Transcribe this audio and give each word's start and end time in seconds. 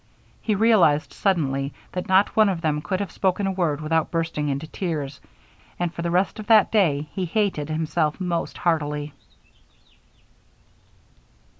He 0.41 0.55
realized 0.55 1.13
suddenly 1.13 1.75
that 1.91 2.07
not 2.07 2.35
one 2.35 2.49
of 2.49 2.61
them 2.61 2.81
could 2.81 2.99
have 3.01 3.11
spoken 3.11 3.45
a 3.45 3.51
word 3.51 3.79
without 3.81 4.09
bursting 4.09 4.49
into 4.49 4.65
tears; 4.65 5.21
and 5.77 5.93
for 5.93 6.01
the 6.01 6.09
rest 6.09 6.39
of 6.39 6.47
that 6.47 6.71
day 6.71 7.07
he 7.13 7.25
hated 7.25 7.69
himself 7.69 8.19
most 8.19 8.57
heartily. 8.57 9.13